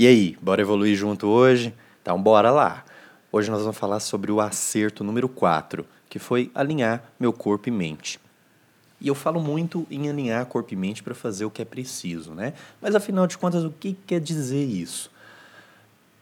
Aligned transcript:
E 0.00 0.06
aí, 0.06 0.38
bora 0.40 0.62
evoluir 0.62 0.94
junto 0.94 1.26
hoje? 1.26 1.74
Então 2.00 2.22
bora 2.22 2.52
lá! 2.52 2.84
Hoje 3.32 3.50
nós 3.50 3.62
vamos 3.62 3.76
falar 3.76 3.98
sobre 3.98 4.30
o 4.30 4.40
acerto 4.40 5.02
número 5.02 5.28
4, 5.28 5.84
que 6.08 6.20
foi 6.20 6.52
alinhar 6.54 7.02
meu 7.18 7.32
corpo 7.32 7.68
e 7.68 7.72
mente. 7.72 8.20
E 9.00 9.08
eu 9.08 9.14
falo 9.16 9.40
muito 9.40 9.88
em 9.90 10.08
alinhar 10.08 10.46
corpo 10.46 10.72
e 10.72 10.76
mente 10.76 11.02
para 11.02 11.16
fazer 11.16 11.46
o 11.46 11.50
que 11.50 11.62
é 11.62 11.64
preciso, 11.64 12.32
né? 12.32 12.54
Mas 12.80 12.94
afinal 12.94 13.26
de 13.26 13.36
contas, 13.36 13.64
o 13.64 13.72
que 13.72 13.98
quer 14.06 14.20
dizer 14.20 14.64
isso? 14.64 15.10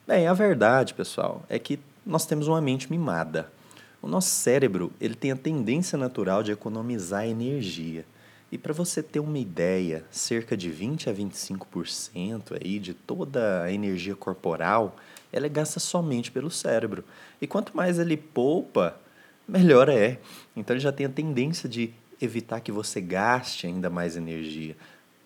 Bem, 0.09 0.27
a 0.27 0.33
verdade, 0.33 0.95
pessoal, 0.95 1.45
é 1.47 1.59
que 1.59 1.79
nós 2.07 2.25
temos 2.25 2.49
uma 2.49 2.63
mente 2.63 2.91
mimada. 2.91 3.53
O 4.01 4.09
nosso 4.09 4.31
cérebro 4.31 4.91
ele 4.99 5.15
tem 5.15 5.33
a 5.33 5.37
tendência 5.37 5.99
natural 5.99 6.43
de 6.43 6.51
economizar 6.51 7.27
energia. 7.27 8.07
E 8.51 8.57
para 8.57 8.73
você 8.73 9.03
ter 9.03 9.19
uma 9.19 9.39
ideia, 9.39 10.05
cerca 10.11 10.57
de 10.57 10.71
20 10.71 11.11
a 11.11 11.15
25% 11.15 12.59
aí 12.63 12.79
de 12.79 12.95
toda 12.95 13.63
a 13.63 13.73
energia 13.73 14.15
corporal, 14.15 14.97
ela 15.33 15.47
é 15.47 15.49
gasta 15.49 15.81
somente 15.81 16.31
pelo 16.31 16.51
cérebro. 16.51 17.05
E 17.41 17.47
quanto 17.47 17.77
mais 17.77 17.99
ele 17.99 18.17
poupa, 18.17 19.01
melhor 19.49 19.89
é. 19.89 20.19
Então 20.55 20.75
ele 20.75 20.81
já 20.83 20.93
tem 20.93 21.07
a 21.07 21.11
tendência 21.11 21.69
de 21.69 21.93
evitar 22.21 22.61
que 22.61 22.71
você 22.71 23.01
gaste 23.01 23.67
ainda 23.67 23.91
mais 23.91 24.17
energia, 24.17 24.77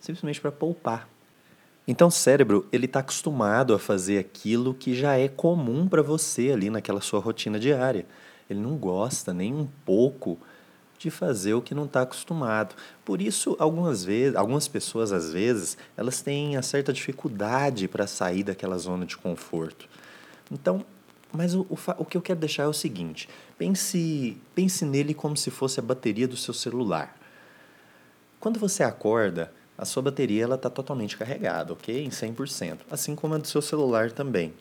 simplesmente 0.01 0.41
para 0.41 0.51
poupar. 0.51 1.09
Então 1.87 2.09
o 2.09 2.13
cérebro 2.13 2.67
ele 2.73 2.87
está 2.87 3.01
acostumado 3.01 3.75
a 3.75 3.79
fazer 3.79 4.19
aquilo 4.19 4.75
que 4.75 4.95
já 4.95 5.19
é 5.19 5.29
comum 5.29 5.89
para 5.89 6.03
você 6.03 6.51
ali 6.53 6.71
naquela 6.71 7.01
sua 7.01 7.21
rotina 7.21 7.59
diária. 7.59 8.07
Ele 8.49 8.61
não 8.61 8.77
gosta 8.77 9.33
nem 9.33 9.55
um 9.55 9.69
pouco 9.85 10.39
de 11.01 11.11
fazer 11.11 11.55
o 11.55 11.63
que 11.63 11.75
não 11.75 11.87
está 11.87 12.03
acostumado. 12.03 12.75
Por 13.07 13.23
isso, 13.23 13.57
algumas 13.59 14.05
vezes, 14.05 14.37
algumas 14.37 14.69
pessoas 14.69 15.13
às 15.13 15.33
vezes, 15.33 15.79
elas 15.97 16.21
têm 16.21 16.57
uma 16.57 16.63
certa 16.63 16.93
dificuldade 16.93 17.89
para 17.89 18.07
sair 18.07 18.43
daquela 18.43 18.77
zona 18.77 19.07
de 19.07 19.17
conforto. 19.17 19.89
Então, 20.53 20.85
mas 21.33 21.55
o, 21.55 21.63
o, 21.63 21.79
o 21.97 22.05
que 22.05 22.19
eu 22.19 22.21
quero 22.21 22.39
deixar 22.39 22.65
é 22.65 22.67
o 22.67 22.75
seguinte: 22.75 23.31
pense, 23.57 24.37
pense 24.55 24.85
nele 24.85 25.15
como 25.15 25.39
se 25.39 25.51
fosse 25.51 25.81
a 25.81 25.83
bateria 25.83 26.29
do 26.29 26.37
seu 26.37 26.53
celular. 26.53 27.17
Quando 28.39 28.61
você 28.61 28.83
acorda, 28.83 29.51
a 29.79 29.87
sua 29.87 30.03
bateria 30.03 30.45
ela 30.45 30.57
está 30.57 30.69
totalmente 30.69 31.17
carregada, 31.17 31.73
ok? 31.73 32.05
Em 32.05 32.11
100%. 32.11 32.81
Assim 32.91 33.15
como 33.17 33.35
a 33.35 33.39
do 33.39 33.49
seu 33.49 33.63
celular 33.63 34.13
também. 34.13 34.53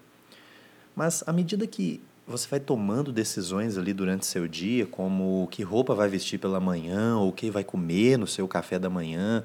Mas 0.95 1.21
à 1.27 1.33
medida 1.33 1.67
que 1.67 2.01
você 2.29 2.47
vai 2.47 2.59
tomando 2.59 3.11
decisões 3.11 3.75
ali 3.75 3.91
durante 3.91 4.25
seu 4.25 4.47
dia, 4.47 4.85
como 4.85 5.47
que 5.49 5.63
roupa 5.63 5.95
vai 5.95 6.07
vestir 6.07 6.39
pela 6.39 6.59
manhã, 6.59 7.17
ou 7.17 7.29
o 7.29 7.33
que 7.33 7.49
vai 7.49 7.63
comer 7.63 8.17
no 8.17 8.27
seu 8.27 8.47
café 8.47 8.77
da 8.77 8.89
manhã, 8.89 9.43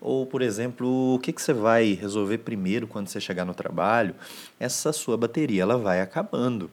ou, 0.00 0.24
por 0.24 0.40
exemplo, 0.40 1.14
o 1.14 1.18
que, 1.18 1.32
que 1.32 1.42
você 1.42 1.52
vai 1.52 1.92
resolver 1.92 2.38
primeiro 2.38 2.86
quando 2.86 3.08
você 3.08 3.20
chegar 3.20 3.44
no 3.44 3.52
trabalho, 3.52 4.14
essa 4.60 4.92
sua 4.92 5.16
bateria 5.16 5.62
ela 5.62 5.76
vai 5.76 6.00
acabando. 6.00 6.70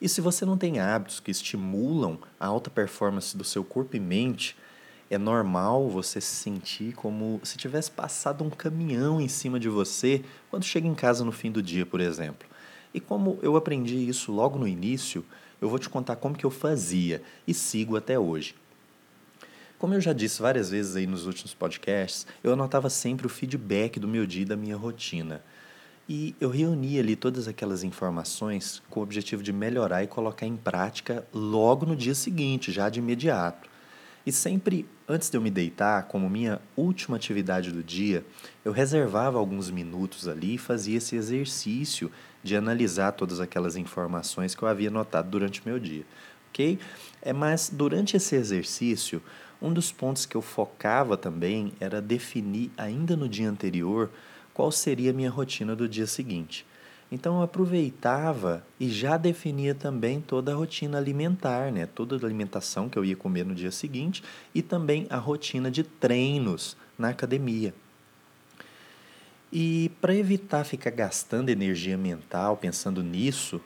E 0.00 0.08
se 0.08 0.20
você 0.20 0.44
não 0.44 0.58
tem 0.58 0.78
hábitos 0.78 1.20
que 1.20 1.30
estimulam 1.30 2.18
a 2.38 2.46
alta 2.46 2.70
performance 2.70 3.36
do 3.36 3.42
seu 3.42 3.64
corpo 3.64 3.96
e 3.96 4.00
mente, 4.00 4.54
é 5.10 5.16
normal 5.16 5.88
você 5.88 6.20
se 6.20 6.34
sentir 6.36 6.92
como 6.92 7.40
se 7.42 7.56
tivesse 7.56 7.90
passado 7.90 8.44
um 8.44 8.50
caminhão 8.50 9.20
em 9.20 9.26
cima 9.26 9.58
de 9.58 9.70
você 9.70 10.22
quando 10.50 10.64
chega 10.64 10.86
em 10.86 10.94
casa 10.94 11.24
no 11.24 11.32
fim 11.32 11.50
do 11.50 11.62
dia, 11.62 11.86
por 11.86 11.98
exemplo. 11.98 12.46
E 12.92 13.00
como 13.00 13.38
eu 13.42 13.56
aprendi 13.56 14.08
isso 14.08 14.32
logo 14.32 14.58
no 14.58 14.66
início, 14.66 15.24
eu 15.60 15.68
vou 15.68 15.78
te 15.78 15.88
contar 15.88 16.16
como 16.16 16.36
que 16.36 16.46
eu 16.46 16.50
fazia 16.50 17.22
e 17.46 17.52
sigo 17.52 17.96
até 17.96 18.18
hoje. 18.18 18.54
Como 19.78 19.94
eu 19.94 20.00
já 20.00 20.12
disse 20.12 20.42
várias 20.42 20.70
vezes 20.70 20.96
aí 20.96 21.06
nos 21.06 21.26
últimos 21.26 21.54
podcasts, 21.54 22.26
eu 22.42 22.52
anotava 22.52 22.90
sempre 22.90 23.26
o 23.26 23.30
feedback 23.30 24.00
do 24.00 24.08
meu 24.08 24.26
dia 24.26 24.42
e 24.42 24.46
da 24.46 24.56
minha 24.56 24.76
rotina. 24.76 25.42
E 26.08 26.34
eu 26.40 26.48
reunia 26.48 27.00
ali 27.00 27.14
todas 27.14 27.46
aquelas 27.46 27.84
informações 27.84 28.82
com 28.88 29.00
o 29.00 29.02
objetivo 29.02 29.42
de 29.42 29.52
melhorar 29.52 30.02
e 30.02 30.06
colocar 30.06 30.46
em 30.46 30.56
prática 30.56 31.24
logo 31.32 31.86
no 31.86 31.94
dia 31.94 32.14
seguinte, 32.14 32.72
já 32.72 32.88
de 32.88 32.98
imediato. 32.98 33.68
E 34.26 34.32
sempre 34.32 34.86
antes 35.08 35.30
de 35.30 35.36
eu 35.36 35.40
me 35.40 35.50
deitar, 35.50 36.04
como 36.04 36.28
minha 36.28 36.60
última 36.76 37.16
atividade 37.16 37.70
do 37.70 37.82
dia, 37.82 38.24
eu 38.64 38.72
reservava 38.72 39.38
alguns 39.38 39.70
minutos 39.70 40.26
ali 40.26 40.54
e 40.54 40.58
fazia 40.58 40.98
esse 40.98 41.14
exercício 41.14 42.10
de 42.42 42.56
analisar 42.56 43.12
todas 43.12 43.40
aquelas 43.40 43.76
informações 43.76 44.54
que 44.54 44.62
eu 44.62 44.68
havia 44.68 44.90
notado 44.90 45.28
durante 45.28 45.60
o 45.60 45.68
meu 45.68 45.78
dia, 45.78 46.04
ok? 46.50 46.78
É, 47.20 47.32
mas 47.32 47.70
durante 47.72 48.16
esse 48.16 48.36
exercício, 48.36 49.22
um 49.60 49.72
dos 49.72 49.90
pontos 49.90 50.24
que 50.24 50.36
eu 50.36 50.42
focava 50.42 51.16
também 51.16 51.72
era 51.80 52.00
definir 52.00 52.70
ainda 52.76 53.16
no 53.16 53.28
dia 53.28 53.50
anterior 53.50 54.08
qual 54.54 54.70
seria 54.70 55.10
a 55.10 55.14
minha 55.14 55.30
rotina 55.30 55.74
do 55.74 55.88
dia 55.88 56.06
seguinte. 56.06 56.64
Então 57.10 57.38
eu 57.38 57.42
aproveitava 57.42 58.62
e 58.78 58.88
já 58.88 59.16
definia 59.16 59.74
também 59.74 60.20
toda 60.20 60.52
a 60.52 60.54
rotina 60.54 60.98
alimentar, 60.98 61.72
né? 61.72 61.86
toda 61.86 62.16
a 62.16 62.26
alimentação 62.26 62.88
que 62.88 62.98
eu 62.98 63.04
ia 63.04 63.16
comer 63.16 63.46
no 63.46 63.54
dia 63.54 63.70
seguinte 63.70 64.22
e 64.54 64.60
também 64.60 65.06
a 65.08 65.16
rotina 65.16 65.70
de 65.70 65.82
treinos 65.82 66.76
na 66.98 67.08
academia. 67.08 67.74
E 69.52 69.90
para 70.00 70.14
evitar 70.14 70.64
ficar 70.64 70.90
gastando 70.90 71.48
energia 71.48 71.96
mental 71.96 72.56
pensando 72.56 73.02
nisso, 73.02 73.60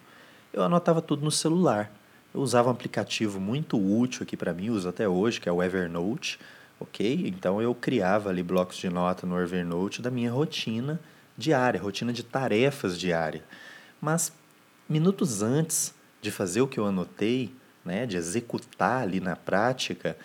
eu 0.52 0.62
anotava 0.62 1.02
tudo 1.02 1.24
no 1.24 1.30
celular. 1.30 1.90
Eu 2.32 2.40
usava 2.40 2.68
um 2.68 2.72
aplicativo 2.72 3.40
muito 3.40 3.76
útil 3.76 4.22
aqui 4.22 4.36
para 4.36 4.52
mim, 4.52 4.70
uso 4.70 4.88
até 4.88 5.08
hoje, 5.08 5.40
que 5.40 5.48
é 5.48 5.52
o 5.52 5.62
Evernote, 5.62 6.38
ok? 6.78 7.24
Então 7.26 7.60
eu 7.60 7.74
criava 7.74 8.30
ali 8.30 8.42
blocos 8.42 8.76
de 8.76 8.88
nota 8.88 9.26
no 9.26 9.38
Evernote 9.40 10.00
da 10.00 10.10
minha 10.10 10.30
rotina 10.30 11.00
diária, 11.36 11.80
rotina 11.80 12.12
de 12.12 12.22
tarefas 12.22 12.98
diária. 12.98 13.42
Mas 14.00 14.32
minutos 14.88 15.42
antes 15.42 15.94
de 16.20 16.30
fazer 16.30 16.60
o 16.60 16.68
que 16.68 16.78
eu 16.78 16.86
anotei, 16.86 17.52
né, 17.84 18.06
de 18.06 18.16
executar 18.16 19.02
ali 19.02 19.18
na 19.18 19.34
prática, 19.34 20.16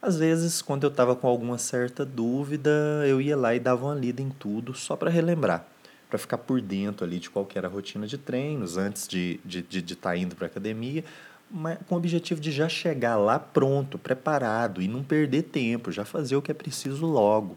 às 0.00 0.18
vezes, 0.18 0.62
quando 0.62 0.84
eu 0.84 0.90
estava 0.90 1.16
com 1.16 1.26
alguma 1.26 1.58
certa 1.58 2.04
dúvida, 2.04 2.70
eu 3.06 3.20
ia 3.20 3.36
lá 3.36 3.54
e 3.54 3.60
dava 3.60 3.86
uma 3.86 3.94
lida 3.94 4.22
em 4.22 4.30
tudo 4.30 4.74
só 4.74 4.94
para 4.94 5.10
relembrar, 5.10 5.66
para 6.08 6.18
ficar 6.18 6.38
por 6.38 6.60
dentro 6.60 7.04
ali 7.04 7.18
de 7.18 7.30
qual 7.30 7.48
era 7.54 7.66
a 7.66 7.70
rotina 7.70 8.06
de 8.06 8.18
treinos 8.18 8.76
antes 8.76 9.08
de 9.08 9.40
estar 9.44 9.48
de, 9.48 9.62
de, 9.62 9.82
de 9.82 9.96
tá 9.96 10.16
indo 10.16 10.36
para 10.36 10.46
a 10.46 10.48
academia, 10.48 11.04
mas 11.50 11.78
com 11.88 11.94
o 11.94 11.98
objetivo 11.98 12.40
de 12.40 12.50
já 12.52 12.68
chegar 12.68 13.16
lá 13.16 13.38
pronto, 13.38 13.98
preparado 13.98 14.82
e 14.82 14.88
não 14.88 15.02
perder 15.02 15.42
tempo, 15.42 15.90
já 15.90 16.04
fazer 16.04 16.36
o 16.36 16.42
que 16.42 16.50
é 16.50 16.54
preciso 16.54 17.06
logo. 17.06 17.56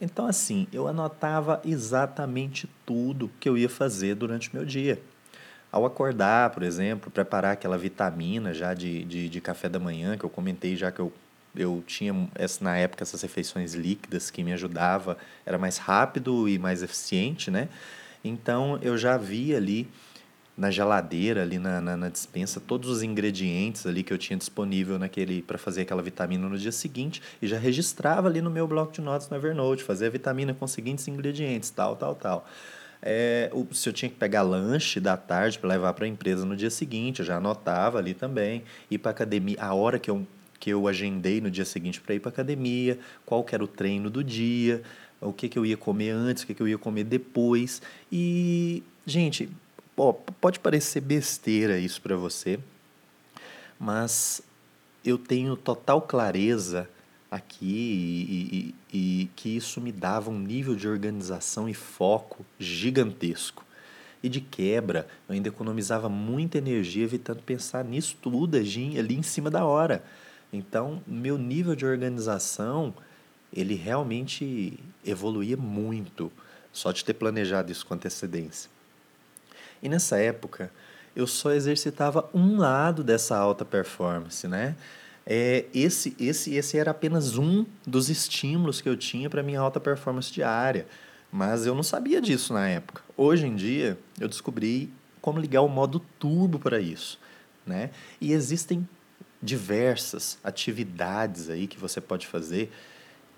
Então, 0.00 0.26
assim, 0.26 0.66
eu 0.72 0.88
anotava 0.88 1.60
exatamente 1.64 2.68
tudo 2.84 3.30
que 3.38 3.48
eu 3.48 3.56
ia 3.56 3.68
fazer 3.68 4.14
durante 4.16 4.50
o 4.50 4.56
meu 4.56 4.64
dia. 4.64 5.00
Ao 5.70 5.84
acordar, 5.84 6.50
por 6.50 6.62
exemplo, 6.62 7.10
preparar 7.10 7.52
aquela 7.52 7.78
vitamina 7.78 8.52
já 8.52 8.74
de, 8.74 9.04
de, 9.04 9.28
de 9.28 9.40
café 9.40 9.68
da 9.68 9.78
manhã, 9.78 10.16
que 10.16 10.24
eu 10.24 10.30
comentei 10.30 10.76
já 10.76 10.90
que 10.90 11.00
eu 11.00 11.12
eu 11.56 11.82
tinha 11.86 12.12
na 12.60 12.76
época 12.76 13.02
essas 13.02 13.22
refeições 13.22 13.74
líquidas 13.74 14.30
que 14.30 14.42
me 14.42 14.52
ajudava, 14.52 15.16
era 15.44 15.58
mais 15.58 15.78
rápido 15.78 16.48
e 16.48 16.58
mais 16.58 16.82
eficiente, 16.82 17.50
né? 17.50 17.68
Então 18.24 18.78
eu 18.82 18.96
já 18.96 19.16
via 19.16 19.56
ali 19.56 19.88
na 20.56 20.70
geladeira, 20.70 21.42
ali 21.42 21.58
na, 21.58 21.80
na, 21.80 21.96
na 21.96 22.08
dispensa, 22.08 22.60
todos 22.60 22.88
os 22.88 23.02
ingredientes 23.02 23.86
ali 23.86 24.02
que 24.02 24.12
eu 24.12 24.18
tinha 24.18 24.36
disponível 24.36 24.98
naquele 24.98 25.42
para 25.42 25.58
fazer 25.58 25.82
aquela 25.82 26.00
vitamina 26.00 26.48
no 26.48 26.56
dia 26.56 26.70
seguinte 26.70 27.20
e 27.42 27.46
já 27.46 27.58
registrava 27.58 28.28
ali 28.28 28.40
no 28.40 28.50
meu 28.50 28.66
bloco 28.66 28.92
de 28.92 29.00
notas 29.00 29.28
no 29.28 29.36
Evernote, 29.36 29.82
fazer 29.82 30.06
a 30.06 30.10
vitamina 30.10 30.54
com 30.54 30.64
os 30.64 30.70
seguintes 30.70 31.08
ingredientes, 31.08 31.70
tal, 31.70 31.96
tal, 31.96 32.14
tal. 32.14 32.46
É, 33.06 33.50
se 33.72 33.86
eu 33.86 33.92
tinha 33.92 34.08
que 34.08 34.14
pegar 34.16 34.40
lanche 34.40 34.98
da 34.98 35.14
tarde 35.14 35.58
para 35.58 35.68
levar 35.68 35.92
para 35.92 36.06
a 36.06 36.08
empresa 36.08 36.46
no 36.46 36.56
dia 36.56 36.70
seguinte, 36.70 37.20
eu 37.20 37.26
já 37.26 37.36
anotava 37.36 37.98
ali 37.98 38.14
também. 38.14 38.64
Ir 38.90 38.96
para 38.96 39.10
academia, 39.10 39.56
a 39.60 39.74
hora 39.74 39.98
que 39.98 40.10
eu 40.10 40.26
que 40.58 40.70
eu 40.70 40.86
agendei 40.88 41.40
no 41.40 41.50
dia 41.50 41.64
seguinte 41.64 42.00
para 42.00 42.14
ir 42.14 42.20
para 42.20 42.30
academia, 42.30 42.98
qual 43.24 43.44
era 43.50 43.62
o 43.62 43.68
treino 43.68 44.08
do 44.08 44.22
dia, 44.22 44.82
o 45.20 45.32
que, 45.32 45.48
que 45.48 45.58
eu 45.58 45.64
ia 45.64 45.76
comer 45.76 46.10
antes, 46.10 46.42
o 46.42 46.46
que, 46.46 46.54
que 46.54 46.62
eu 46.62 46.68
ia 46.68 46.78
comer 46.78 47.04
depois. 47.04 47.80
E, 48.10 48.82
gente, 49.06 49.48
ó, 49.96 50.12
pode 50.12 50.60
parecer 50.60 51.00
besteira 51.00 51.78
isso 51.78 52.00
para 52.00 52.16
você, 52.16 52.58
mas 53.78 54.42
eu 55.04 55.18
tenho 55.18 55.56
total 55.56 56.00
clareza 56.02 56.88
aqui 57.30 57.66
e, 58.30 58.74
e, 58.92 58.98
e, 58.98 59.30
que 59.34 59.48
isso 59.48 59.80
me 59.80 59.90
dava 59.90 60.30
um 60.30 60.38
nível 60.38 60.76
de 60.76 60.86
organização 60.88 61.68
e 61.68 61.74
foco 61.74 62.46
gigantesco. 62.58 63.64
E 64.22 64.28
de 64.28 64.40
quebra, 64.40 65.06
eu 65.28 65.34
ainda 65.34 65.48
economizava 65.48 66.08
muita 66.08 66.56
energia 66.56 67.04
evitando 67.04 67.42
pensar 67.42 67.84
nisso 67.84 68.16
tudo 68.22 68.56
ali 68.56 69.14
em 69.14 69.22
cima 69.22 69.50
da 69.50 69.64
hora. 69.66 70.02
Então, 70.54 71.02
meu 71.06 71.36
nível 71.36 71.74
de 71.74 71.84
organização, 71.84 72.94
ele 73.52 73.74
realmente 73.74 74.78
evoluía 75.04 75.56
muito, 75.56 76.30
só 76.72 76.92
de 76.92 77.04
ter 77.04 77.14
planejado 77.14 77.72
isso 77.72 77.84
com 77.84 77.94
antecedência. 77.94 78.70
E 79.82 79.88
nessa 79.88 80.16
época, 80.16 80.70
eu 81.14 81.26
só 81.26 81.52
exercitava 81.52 82.28
um 82.32 82.56
lado 82.56 83.02
dessa 83.02 83.36
alta 83.36 83.64
performance, 83.64 84.46
né? 84.46 84.76
É, 85.26 85.64
esse, 85.74 86.14
esse, 86.20 86.54
esse 86.54 86.78
era 86.78 86.90
apenas 86.90 87.36
um 87.36 87.64
dos 87.86 88.08
estímulos 88.08 88.80
que 88.80 88.88
eu 88.88 88.96
tinha 88.96 89.28
para 89.28 89.42
minha 89.42 89.58
alta 89.58 89.80
performance 89.80 90.32
diária. 90.32 90.86
Mas 91.32 91.66
eu 91.66 91.74
não 91.74 91.82
sabia 91.82 92.20
disso 92.20 92.52
na 92.52 92.68
época. 92.68 93.02
Hoje 93.16 93.46
em 93.46 93.56
dia, 93.56 93.98
eu 94.20 94.28
descobri 94.28 94.92
como 95.20 95.40
ligar 95.40 95.62
o 95.62 95.68
modo 95.68 96.00
turbo 96.18 96.58
para 96.60 96.78
isso, 96.78 97.18
né? 97.66 97.90
E 98.20 98.32
existem 98.32 98.86
diversas 99.44 100.38
atividades 100.42 101.50
aí 101.50 101.66
que 101.66 101.78
você 101.78 102.00
pode 102.00 102.26
fazer 102.26 102.72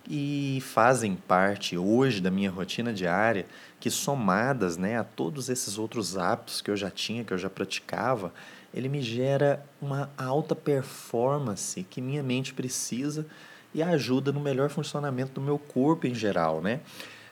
e 0.08 0.62
fazem 0.62 1.16
parte 1.16 1.76
hoje 1.76 2.20
da 2.20 2.30
minha 2.30 2.48
rotina 2.48 2.92
diária, 2.92 3.44
que 3.80 3.90
somadas 3.90 4.76
né, 4.76 4.96
a 4.96 5.02
todos 5.02 5.48
esses 5.48 5.78
outros 5.78 6.16
hábitos 6.16 6.60
que 6.60 6.70
eu 6.70 6.76
já 6.76 6.88
tinha, 6.90 7.24
que 7.24 7.32
eu 7.32 7.38
já 7.38 7.50
praticava, 7.50 8.32
ele 8.72 8.88
me 8.88 9.02
gera 9.02 9.66
uma 9.82 10.08
alta 10.16 10.54
performance 10.54 11.82
que 11.90 12.00
minha 12.00 12.22
mente 12.22 12.54
precisa 12.54 13.26
e 13.74 13.82
ajuda 13.82 14.30
no 14.30 14.38
melhor 14.38 14.70
funcionamento 14.70 15.32
do 15.32 15.40
meu 15.40 15.58
corpo 15.58 16.06
em 16.06 16.14
geral, 16.14 16.60
né? 16.60 16.80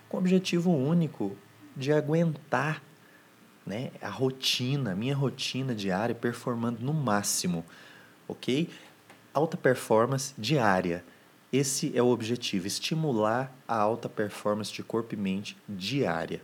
Com 0.09 0.17
o 0.17 0.21
objetivo 0.21 0.75
único 0.75 1.37
de 1.77 1.93
aguentar 1.93 2.83
né, 3.65 3.91
a 4.03 4.09
rotina, 4.09 4.93
a 4.93 4.95
minha 4.95 5.15
rotina 5.15 5.75
diária 5.75 6.15
performando 6.15 6.85
no 6.85 6.93
máximo, 6.93 7.65
ok? 8.29 8.69
Alta 9.33 9.57
performance 9.57 10.33
diária 10.39 11.05
esse 11.55 11.97
é 11.97 12.03
o 12.03 12.09
objetivo, 12.09 12.67
estimular 12.67 13.57
a 13.69 13.77
alta 13.77 14.09
performance 14.09 14.73
de 14.73 14.83
corpo 14.83 15.15
e 15.15 15.17
mente 15.17 15.57
diária. 15.69 16.43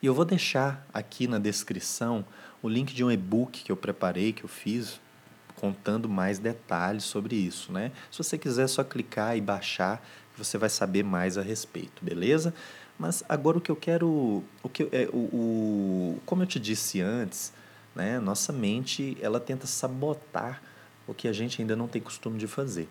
E 0.00 0.06
eu 0.06 0.14
vou 0.14 0.24
deixar 0.24 0.86
aqui 0.94 1.26
na 1.26 1.38
descrição 1.38 2.24
o 2.62 2.70
link 2.70 2.94
de 2.94 3.04
um 3.04 3.12
e-book 3.12 3.62
que 3.62 3.70
eu 3.70 3.76
preparei, 3.76 4.32
que 4.32 4.44
eu 4.44 4.48
fiz, 4.48 4.98
contando 5.56 6.08
mais 6.08 6.38
detalhes 6.38 7.04
sobre 7.04 7.36
isso, 7.36 7.70
né? 7.70 7.92
Se 8.10 8.16
você 8.16 8.38
quiser 8.38 8.62
é 8.62 8.66
só 8.66 8.82
clicar 8.82 9.36
e 9.36 9.42
baixar, 9.42 10.02
você 10.38 10.56
vai 10.56 10.70
saber 10.70 11.04
mais 11.04 11.36
a 11.36 11.42
respeito, 11.42 12.02
beleza? 12.02 12.54
Mas 12.98 13.22
agora 13.28 13.58
o 13.58 13.60
que 13.60 13.70
eu 13.70 13.76
quero, 13.76 14.42
o 14.62 14.68
que 14.70 14.84
é 14.90 15.06
o, 15.12 15.18
o 15.18 16.20
como 16.24 16.44
eu 16.44 16.46
te 16.46 16.58
disse 16.58 17.02
antes, 17.02 17.52
né? 17.94 18.18
Nossa 18.18 18.52
mente 18.52 19.16
ela 19.20 19.40
tenta 19.40 19.66
sabotar 19.66 20.62
o 21.06 21.14
que 21.14 21.28
a 21.28 21.32
gente 21.32 21.60
ainda 21.60 21.76
não 21.76 21.88
tem 21.88 22.00
costume 22.00 22.38
de 22.38 22.46
fazer. 22.46 22.88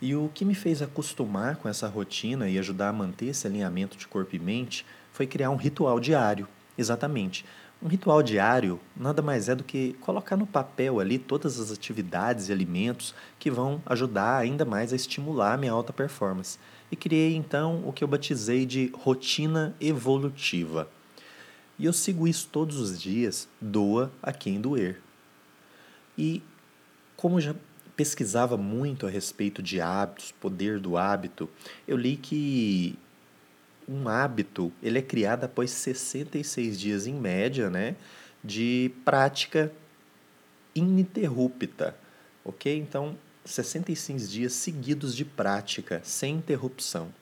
E 0.00 0.14
o 0.14 0.30
que 0.34 0.44
me 0.44 0.54
fez 0.54 0.82
acostumar 0.82 1.56
com 1.56 1.68
essa 1.68 1.88
rotina 1.88 2.48
e 2.48 2.58
ajudar 2.58 2.88
a 2.88 2.92
manter 2.92 3.26
esse 3.26 3.46
alinhamento 3.46 3.96
de 3.96 4.06
corpo 4.06 4.34
e 4.36 4.38
mente 4.38 4.84
foi 5.12 5.26
criar 5.26 5.50
um 5.50 5.56
ritual 5.56 5.98
diário. 6.00 6.48
Exatamente. 6.76 7.44
Um 7.82 7.88
ritual 7.88 8.22
diário 8.22 8.80
nada 8.96 9.22
mais 9.22 9.48
é 9.48 9.54
do 9.54 9.62
que 9.62 9.92
colocar 10.00 10.36
no 10.36 10.46
papel 10.46 11.00
ali 11.00 11.18
todas 11.18 11.60
as 11.60 11.70
atividades 11.70 12.48
e 12.48 12.52
alimentos 12.52 13.14
que 13.38 13.50
vão 13.50 13.82
ajudar 13.86 14.38
ainda 14.38 14.64
mais 14.64 14.92
a 14.92 14.96
estimular 14.96 15.54
a 15.54 15.56
minha 15.56 15.72
alta 15.72 15.92
performance. 15.92 16.58
E 16.90 16.96
criei 16.96 17.34
então 17.34 17.82
o 17.86 17.92
que 17.92 18.02
eu 18.02 18.08
batizei 18.08 18.66
de 18.66 18.90
rotina 18.94 19.74
evolutiva. 19.80 20.88
E 21.78 21.86
eu 21.86 21.92
sigo 21.92 22.28
isso 22.28 22.48
todos 22.50 22.78
os 22.78 23.00
dias, 23.00 23.48
doa 23.60 24.12
a 24.22 24.32
quem 24.32 24.60
doer. 24.60 25.00
E 26.16 26.42
como 27.16 27.40
já 27.40 27.54
pesquisava 27.96 28.56
muito 28.56 29.06
a 29.06 29.10
respeito 29.10 29.62
de 29.62 29.80
hábitos, 29.80 30.32
poder 30.32 30.78
do 30.78 30.96
hábito, 30.96 31.48
eu 31.86 31.96
li 31.96 32.16
que 32.16 32.98
um 33.88 34.08
hábito 34.08 34.72
ele 34.82 34.98
é 34.98 35.02
criado 35.02 35.44
após 35.44 35.70
66 35.70 36.78
dias 36.78 37.06
em 37.06 37.14
média, 37.14 37.70
né, 37.70 37.96
de 38.42 38.92
prática 39.04 39.72
ininterrupta, 40.74 41.96
ok? 42.44 42.76
Então, 42.76 43.16
66 43.44 44.30
dias 44.30 44.52
seguidos 44.54 45.14
de 45.14 45.24
prática, 45.24 46.00
sem 46.02 46.36
interrupção. 46.36 47.12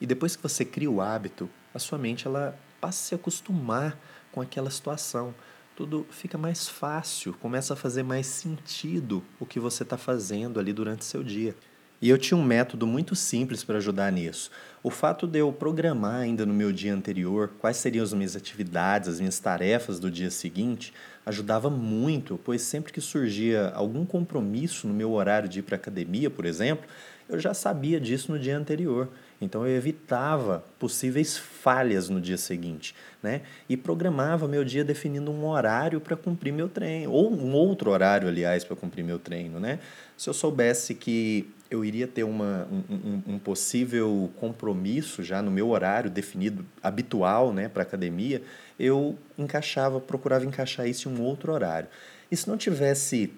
E 0.00 0.06
depois 0.06 0.36
que 0.36 0.42
você 0.42 0.64
cria 0.64 0.90
o 0.90 1.00
hábito, 1.00 1.48
a 1.72 1.78
sua 1.78 1.98
mente 1.98 2.26
ela 2.26 2.58
passa 2.84 2.98
a 2.98 3.08
se 3.08 3.14
acostumar 3.14 3.98
com 4.30 4.42
aquela 4.42 4.68
situação 4.68 5.34
tudo 5.74 6.06
fica 6.10 6.38
mais 6.38 6.68
fácil, 6.68 7.32
começa 7.40 7.72
a 7.72 7.76
fazer 7.76 8.02
mais 8.02 8.26
sentido 8.26 9.24
o 9.40 9.46
que 9.46 9.58
você 9.58 9.82
está 9.82 9.96
fazendo 9.96 10.60
ali 10.60 10.72
durante 10.72 11.04
seu 11.04 11.24
dia. 11.24 11.54
E 12.00 12.08
eu 12.10 12.18
tinha 12.18 12.36
um 12.38 12.44
método 12.44 12.86
muito 12.86 13.16
simples 13.16 13.64
para 13.64 13.78
ajudar 13.78 14.12
nisso. 14.12 14.50
O 14.82 14.90
fato 14.90 15.26
de 15.26 15.38
eu 15.38 15.52
programar 15.52 16.20
ainda 16.20 16.44
no 16.44 16.52
meu 16.52 16.70
dia 16.70 16.94
anterior 16.94 17.52
quais 17.58 17.78
seriam 17.78 18.04
as 18.04 18.12
minhas 18.12 18.36
atividades, 18.36 19.08
as 19.08 19.18
minhas 19.18 19.38
tarefas 19.38 19.98
do 19.98 20.10
dia 20.10 20.30
seguinte, 20.30 20.92
ajudava 21.24 21.70
muito, 21.70 22.38
pois 22.44 22.62
sempre 22.62 22.92
que 22.92 23.00
surgia 23.00 23.72
algum 23.74 24.04
compromisso 24.04 24.86
no 24.86 24.94
meu 24.94 25.12
horário 25.12 25.48
de 25.48 25.60
ir 25.60 25.62
para 25.62 25.76
a 25.76 25.78
academia, 25.78 26.28
por 26.28 26.44
exemplo, 26.44 26.86
eu 27.28 27.40
já 27.40 27.54
sabia 27.54 27.98
disso 27.98 28.30
no 28.30 28.38
dia 28.38 28.56
anterior. 28.56 29.08
Então 29.40 29.66
eu 29.66 29.76
evitava 29.76 30.64
possíveis 30.78 31.36
falhas 31.36 32.08
no 32.08 32.20
dia 32.20 32.38
seguinte, 32.38 32.94
né? 33.22 33.42
E 33.68 33.76
programava 33.76 34.46
meu 34.46 34.64
dia 34.64 34.84
definindo 34.84 35.30
um 35.30 35.46
horário 35.46 36.00
para 36.00 36.16
cumprir 36.16 36.52
meu 36.52 36.68
treino, 36.68 37.10
ou 37.10 37.32
um 37.32 37.52
outro 37.52 37.90
horário, 37.90 38.28
aliás, 38.28 38.64
para 38.64 38.76
cumprir 38.76 39.02
meu 39.02 39.18
treino, 39.18 39.58
né? 39.58 39.78
Se 40.16 40.28
eu 40.28 40.34
soubesse 40.34 40.94
que 40.94 41.50
eu 41.70 41.84
iria 41.84 42.06
ter 42.06 42.22
uma, 42.22 42.68
um, 42.88 43.34
um 43.34 43.38
possível 43.38 44.30
compromisso 44.36 45.22
já 45.22 45.42
no 45.42 45.50
meu 45.50 45.70
horário 45.70 46.08
definido 46.08 46.64
habitual, 46.82 47.52
né, 47.52 47.68
para 47.68 47.82
academia, 47.82 48.42
eu 48.78 49.18
encaixava, 49.36 50.00
procurava 50.00 50.44
encaixar 50.44 50.86
isso 50.86 51.08
em 51.08 51.18
um 51.18 51.22
outro 51.22 51.52
horário. 51.52 51.88
E 52.30 52.36
se 52.36 52.48
não 52.48 52.56
tivesse 52.56 53.32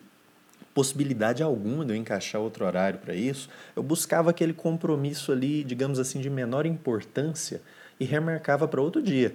possibilidade 0.77 1.43
alguma 1.43 1.87
de 1.87 1.95
eu 1.95 1.97
encaixar 1.97 2.39
outro 2.39 2.67
horário 2.67 2.99
para 2.99 3.15
isso, 3.15 3.49
eu 3.75 3.83
buscava 3.83 4.29
aquele 4.29 4.53
compromisso 4.53 5.33
ali, 5.33 5.65
digamos 5.65 5.99
assim, 5.99 6.21
de 6.21 6.29
menor 6.29 6.67
importância 6.67 7.63
e 7.99 8.05
remarcava 8.05 8.69
para 8.69 8.83
outro 8.83 9.01
dia, 9.01 9.35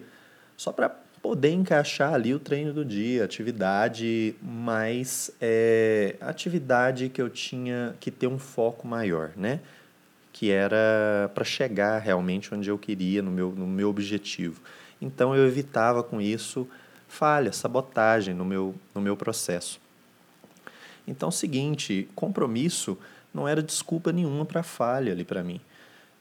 só 0.56 0.72
para 0.72 0.88
poder 1.20 1.50
encaixar 1.50 2.14
ali 2.14 2.32
o 2.32 2.40
treino 2.40 2.72
do 2.72 2.86
dia, 2.86 3.26
atividade 3.26 4.36
mais 4.40 5.32
é, 5.42 6.16
atividade 6.22 7.10
que 7.10 7.20
eu 7.20 7.28
tinha 7.28 7.96
que 8.00 8.12
ter 8.12 8.28
um 8.28 8.38
foco 8.38 8.88
maior, 8.88 9.32
né? 9.36 9.62
Que 10.32 10.52
era 10.52 11.32
para 11.34 11.44
chegar 11.44 11.98
realmente 11.98 12.54
onde 12.54 12.70
eu 12.70 12.78
queria 12.78 13.24
no 13.24 13.32
meu, 13.32 13.50
no 13.50 13.66
meu 13.66 13.90
objetivo. 13.90 14.62
Então 15.02 15.36
eu 15.36 15.48
evitava 15.48 16.04
com 16.04 16.22
isso 16.22 16.68
falha, 17.08 17.52
sabotagem 17.52 18.36
no 18.36 18.46
meu, 18.46 18.76
no 18.94 19.02
meu 19.02 19.18
processo. 19.18 19.82
Então, 21.08 21.28
é 21.28 21.30
o 21.30 21.34
seguinte, 21.34 22.10
compromisso 22.16 22.98
não 23.34 23.48
era 23.48 23.62
desculpa 23.62 24.12
nenhuma 24.12 24.46
para 24.46 24.64
falha 24.64 25.12
ali 25.12 25.24
para 25.24 25.44
mim. 25.44 25.60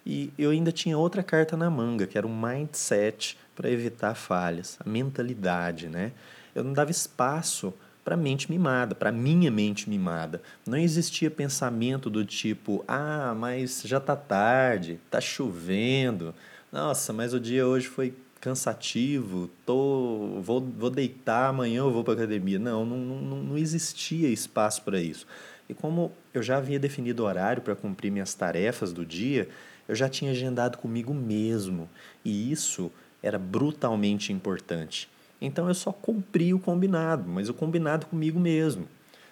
E 0.05 0.33
eu 0.39 0.51
ainda 0.51 0.73
tinha 0.73 0.97
outra 0.97 1.23
carta 1.23 1.57
na 1.57 1.71
manga, 1.71 2.07
que 2.07 2.17
era 2.17 2.27
um 2.27 2.41
mindset 2.41 3.39
para 3.55 3.71
evitar 3.71 4.15
falhas, 4.15 4.79
a 4.85 4.89
mentalidade, 4.89 5.89
né? 5.89 6.13
Eu 6.55 6.65
não 6.65 6.73
dava 6.73 6.91
espaço 6.91 7.75
para 8.03 8.17
mente 8.17 8.51
mimada, 8.51 8.95
para 8.95 9.13
minha 9.13 9.51
mente 9.51 9.89
mimada. 9.89 10.43
Não 10.67 10.79
existia 10.79 11.31
pensamento 11.31 12.09
do 12.09 12.25
tipo: 12.25 12.83
"Ah, 12.89 13.35
mas 13.37 13.83
já 13.85 14.01
tá 14.01 14.17
tarde, 14.17 14.99
tá 15.11 15.21
chovendo. 15.21 16.35
Nossa, 16.73 17.13
mas 17.13 17.35
o 17.35 17.41
dia 17.41 17.67
hoje 17.67 17.87
foi 17.89 18.15
cansativo, 18.41 19.51
tô, 19.67 20.41
vou, 20.41 20.61
vou 20.61 20.91
deitar, 20.91 21.49
amanhã 21.49 21.81
eu 21.81 21.91
vou 21.91 22.03
para 22.03 22.15
academia. 22.15 22.59
Não, 22.59 22.85
não, 22.85 22.97
não, 22.97 23.37
não 23.43 23.59
existia 23.59 24.29
espaço 24.29 24.83
para 24.83 25.01
isso. 25.01 25.27
E 25.69 25.75
como 25.75 26.11
eu 26.33 26.43
já 26.43 26.57
havia 26.57 26.79
definido 26.79 27.25
horário 27.25 27.63
para 27.63 27.77
cumprir 27.77 28.11
minhas 28.11 28.35
tarefas 28.35 28.93
do 28.93 29.05
dia, 29.05 29.49
eu 29.87 29.95
já 29.95 30.09
tinha 30.09 30.31
agendado 30.31 30.79
comigo 30.79 31.13
mesmo. 31.13 31.89
E 32.25 32.51
isso 32.51 32.91
era 33.23 33.39
brutalmente 33.39 34.33
importante. 34.33 35.09
Então 35.41 35.69
eu 35.69 35.75
só 35.75 35.93
cumpri 35.93 36.53
o 36.53 36.59
combinado, 36.59 37.29
mas 37.29 37.49
o 37.49 37.55
combinado 37.55 38.07
comigo 38.07 38.41
mesmo. 38.41 38.89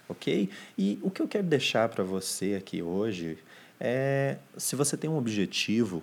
Ok? 0.09 0.49
E 0.77 0.99
o 1.03 1.11
que 1.11 1.21
eu 1.21 1.29
quero 1.29 1.47
deixar 1.47 1.89
para 1.89 2.03
você 2.03 2.55
aqui 2.55 2.83
hoje 2.83 3.39
é: 3.79 4.39
se 4.57 4.75
você 4.75 4.97
tem 4.97 5.09
um 5.09 5.17
objetivo 5.17 6.03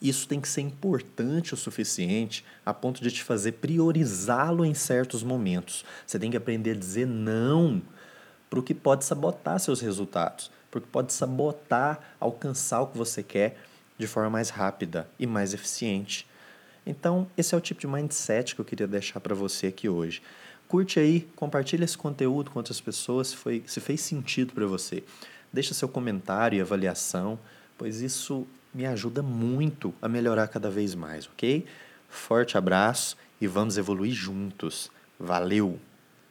isso 0.00 0.28
tem 0.28 0.40
que 0.40 0.48
ser 0.48 0.60
importante 0.60 1.54
o 1.54 1.56
suficiente 1.56 2.44
a 2.64 2.72
ponto 2.72 3.02
de 3.02 3.10
te 3.10 3.22
fazer 3.22 3.52
priorizá-lo 3.52 4.64
em 4.64 4.74
certos 4.74 5.22
momentos. 5.22 5.84
Você 6.06 6.18
tem 6.18 6.30
que 6.30 6.36
aprender 6.36 6.72
a 6.72 6.78
dizer 6.78 7.06
não 7.06 7.82
para 8.48 8.60
o 8.60 8.62
que 8.62 8.74
pode 8.74 9.04
sabotar 9.04 9.58
seus 9.58 9.80
resultados, 9.80 10.50
porque 10.70 10.88
pode 10.90 11.12
sabotar 11.12 12.14
alcançar 12.20 12.80
o 12.80 12.86
que 12.86 12.96
você 12.96 13.22
quer 13.22 13.58
de 13.98 14.06
forma 14.06 14.30
mais 14.30 14.50
rápida 14.50 15.08
e 15.18 15.26
mais 15.26 15.52
eficiente. 15.52 16.26
Então, 16.86 17.26
esse 17.36 17.54
é 17.54 17.58
o 17.58 17.60
tipo 17.60 17.80
de 17.80 17.86
mindset 17.86 18.54
que 18.54 18.60
eu 18.60 18.64
queria 18.64 18.86
deixar 18.86 19.20
para 19.20 19.34
você 19.34 19.66
aqui 19.66 19.88
hoje. 19.88 20.22
Curte 20.68 21.00
aí, 21.00 21.28
compartilha 21.34 21.84
esse 21.84 21.98
conteúdo 21.98 22.50
com 22.50 22.58
outras 22.58 22.80
pessoas 22.80 23.28
se, 23.28 23.36
foi, 23.36 23.64
se 23.66 23.80
fez 23.80 24.00
sentido 24.00 24.52
para 24.52 24.66
você. 24.66 25.02
Deixa 25.52 25.74
seu 25.74 25.88
comentário 25.88 26.56
e 26.56 26.60
avaliação, 26.60 27.38
pois 27.76 28.00
isso 28.00 28.46
me 28.74 28.86
ajuda 28.86 29.22
muito 29.22 29.94
a 30.00 30.08
melhorar 30.08 30.48
cada 30.48 30.70
vez 30.70 30.94
mais, 30.94 31.26
ok? 31.26 31.64
Forte 32.08 32.56
abraço 32.56 33.16
e 33.40 33.46
vamos 33.46 33.76
evoluir 33.76 34.12
juntos. 34.12 34.90
Valeu! 35.18 35.78